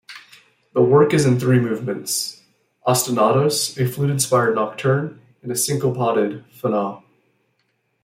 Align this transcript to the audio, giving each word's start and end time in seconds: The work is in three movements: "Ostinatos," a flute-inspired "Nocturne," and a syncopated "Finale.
The 0.73 0.81
work 0.81 1.13
is 1.13 1.27
in 1.27 1.39
three 1.39 1.59
movements: 1.59 2.41
"Ostinatos," 2.87 3.77
a 3.79 3.87
flute-inspired 3.87 4.55
"Nocturne," 4.55 5.21
and 5.43 5.51
a 5.51 5.55
syncopated 5.55 6.43
"Finale. 6.49 7.03